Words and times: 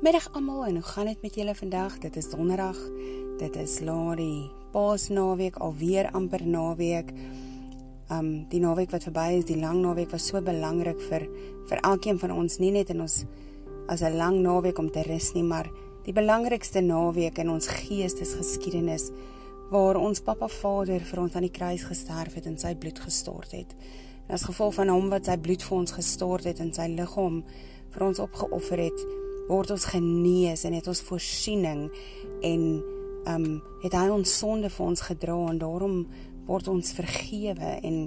Middag 0.00 0.30
almal 0.32 0.64
en 0.64 0.74
hoe 0.74 0.82
gaan 0.82 1.04
dit 1.04 1.22
met 1.22 1.34
julle 1.34 1.54
vandag? 1.54 1.98
Dit 1.98 2.16
is 2.16 2.30
donderdag. 2.30 2.76
Dit 3.38 3.56
is 3.56 3.80
laat 3.84 4.20
Paasnaweek 4.72 5.58
alweer 5.60 6.08
amper 6.16 6.46
naweek. 6.46 7.12
Um 8.08 8.48
die 8.48 8.62
naweek 8.64 8.94
wat 8.94 9.04
verby 9.04 9.26
is, 9.36 9.44
die 9.44 9.58
lang 9.60 9.82
naweek 9.84 10.08
was 10.10 10.30
so 10.32 10.40
belangrik 10.40 11.02
vir 11.10 11.28
vir 11.68 11.84
elkeen 11.84 12.18
van 12.18 12.32
ons, 12.32 12.56
nie 12.58 12.72
net 12.72 12.88
in 12.88 13.04
ons 13.04 13.26
as 13.88 14.00
'n 14.00 14.16
lang 14.16 14.40
naweek 14.40 14.78
om 14.78 14.90
te 14.90 15.02
rus 15.02 15.34
nie, 15.34 15.42
maar 15.42 15.68
die 16.04 16.16
belangrikste 16.16 16.80
naweek 16.80 17.38
in 17.38 17.50
ons 17.50 17.66
geestesgeskiedenis 17.66 19.10
waar 19.70 19.96
ons 19.96 20.20
Pappa 20.20 20.48
Vader 20.48 21.00
vir 21.00 21.20
ons 21.20 21.34
aan 21.34 21.42
die 21.44 21.58
kruis 21.58 21.84
gesterf 21.84 22.34
het 22.34 22.46
en 22.46 22.58
sy 22.58 22.74
bloed 22.74 22.98
gestort 22.98 23.52
het. 23.52 23.76
En 24.28 24.34
as 24.34 24.48
gevolg 24.48 24.74
van 24.74 24.88
hom 24.88 25.10
wat 25.10 25.26
sy 25.26 25.36
bloed 25.36 25.62
vir 25.62 25.78
ons 25.78 25.92
gestort 25.92 26.44
het 26.44 26.58
en 26.60 26.72
sy 26.72 26.88
liggaam 26.88 27.44
vir 27.90 28.02
ons 28.02 28.18
opgeoffer 28.18 28.78
het, 28.78 29.06
word 29.50 29.74
ons 29.74 29.88
genees 29.90 30.64
en 30.64 30.76
het 30.76 30.88
ons 30.90 31.04
voorsiening 31.10 31.88
en 32.46 32.64
ehm 33.26 33.44
um, 33.44 33.58
het 33.82 33.92
hy 33.96 34.06
ons 34.12 34.30
sonde 34.38 34.70
vir 34.72 34.86
ons 34.86 35.02
gedra 35.04 35.36
en 35.50 35.58
daarom 35.60 35.96
word 36.48 36.68
ons 36.72 36.92
vergewe 36.96 37.74
en 37.84 37.98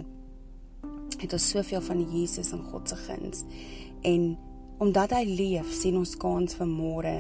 het 1.22 1.34
ons 1.34 1.50
soveel 1.54 1.82
van 1.82 2.02
Jesus 2.12 2.52
en 2.52 2.64
God 2.72 2.90
se 2.90 2.98
guns. 3.06 3.44
En 4.02 4.34
omdat 4.84 5.14
hy 5.16 5.24
leef 5.30 5.70
sien 5.72 5.98
ons 5.98 6.16
kans 6.20 6.58
vir 6.58 6.70
môre. 6.70 7.16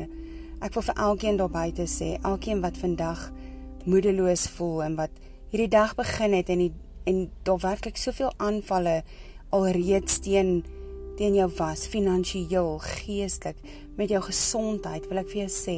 Ek 0.64 0.74
wil 0.76 0.86
vir 0.90 1.02
elkeen 1.06 1.38
daar 1.40 1.54
buite 1.54 1.86
sê 1.88 2.16
elkeen 2.22 2.64
wat 2.66 2.80
vandag 2.82 3.30
moedeloos 3.86 4.48
voel 4.58 4.84
en 4.88 4.98
wat 5.00 5.22
hierdie 5.52 5.72
dag 5.72 5.94
begin 5.96 6.34
het 6.34 6.50
en 6.50 6.66
die, 6.66 6.74
en 7.06 7.28
daar 7.48 7.62
werklik 7.62 8.00
soveel 8.00 8.32
aanvalle 8.38 9.02
alreeds 9.54 10.20
teen 10.26 10.64
teen 11.20 11.36
jou 11.38 11.50
was 11.60 11.86
finansiëel, 11.92 12.78
geestelik, 12.82 13.60
met 13.98 14.10
jou 14.10 14.22
gesondheid, 14.26 15.06
wil 15.10 15.22
ek 15.22 15.30
vir 15.34 15.44
jou 15.44 15.52
sê, 15.54 15.78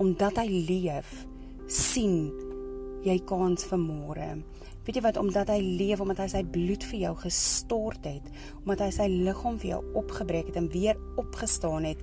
omdat 0.00 0.40
hy 0.40 0.62
leef, 0.68 1.10
sien 1.70 2.30
jy 3.04 3.18
kans 3.28 3.66
vir 3.68 3.80
môre. 3.80 4.30
Weet 4.86 4.96
jy 4.96 5.04
wat 5.04 5.20
omdat 5.20 5.52
hy 5.52 5.60
leef, 5.60 6.00
omdat 6.00 6.24
hy 6.24 6.30
sy 6.32 6.40
bloed 6.56 6.84
vir 6.88 7.02
jou 7.04 7.12
gestort 7.22 8.08
het, 8.08 8.26
omdat 8.62 8.86
hy 8.86 8.90
sy 8.96 9.06
liggaam 9.12 9.60
vir 9.60 9.74
jou 9.74 9.82
opgebreek 10.00 10.50
het 10.50 10.58
en 10.60 10.70
weer 10.72 10.98
opgestaan 11.20 11.86
het, 11.88 12.00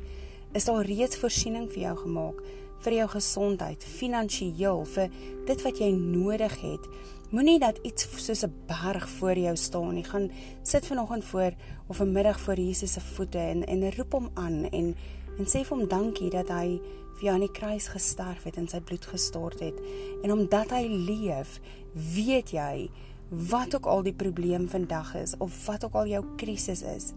is 0.55 0.69
daar 0.69 0.85
reeds 0.85 1.17
voorsiening 1.19 1.67
vir 1.73 1.89
jou 1.89 1.95
gemaak 2.05 2.41
vir 2.85 2.93
jou 2.93 3.07
gesondheid, 3.09 3.83
finansiëel, 3.83 4.85
vir 4.85 5.13
dit 5.47 5.61
wat 5.65 5.79
jy 5.79 5.91
nodig 5.91 6.57
het. 6.61 6.89
Moenie 7.31 7.59
dat 7.59 7.79
iets 7.83 8.07
soos 8.23 8.43
'n 8.45 8.53
berg 8.67 9.09
voor 9.09 9.37
jou 9.37 9.55
staan 9.55 9.93
nie. 9.93 10.03
Gaan 10.03 10.31
sit 10.63 10.85
vanoggend 10.85 11.23
voor 11.23 11.51
of 11.87 11.99
'n 11.99 12.11
middag 12.11 12.39
voor 12.39 12.55
Jesus 12.55 12.93
se 12.93 13.01
voete 13.01 13.37
en 13.37 13.65
en 13.65 13.95
roep 13.95 14.11
hom 14.11 14.29
aan 14.33 14.69
en 14.71 14.95
en 15.37 15.45
sê 15.45 15.63
vir 15.65 15.77
hom 15.77 15.87
dankie 15.87 16.29
dat 16.29 16.47
hy 16.47 16.79
vir 17.17 17.23
jou 17.23 17.33
aan 17.33 17.45
die 17.45 17.51
kruis 17.51 17.87
gesterf 17.87 18.43
het 18.43 18.57
en 18.57 18.67
sy 18.67 18.79
bloed 18.79 19.05
gestort 19.05 19.59
het. 19.59 19.77
En 20.23 20.31
omdat 20.31 20.69
hy 20.69 20.87
leef, 20.87 21.59
weet 21.93 22.51
jy 22.51 22.89
wat 23.29 23.75
ook 23.75 23.85
al 23.85 24.03
die 24.03 24.13
probleem 24.13 24.69
vandag 24.69 25.15
is 25.15 25.37
of 25.37 25.65
wat 25.65 25.83
ook 25.83 25.93
al 25.93 26.07
jou 26.07 26.23
krisis 26.35 26.81
is, 26.81 27.11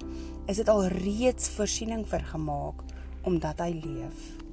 is 0.46 0.56
dit 0.56 0.68
al 0.68 0.86
reeds 0.86 1.48
voorsiening 1.48 2.06
vir 2.08 2.24
gemaak 2.32 2.82
omdat 3.22 3.60
hy 3.60 3.70
leef. 3.84 4.49